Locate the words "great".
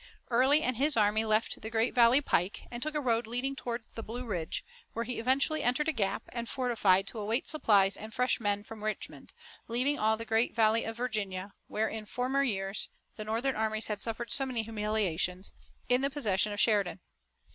1.69-1.93, 10.25-10.55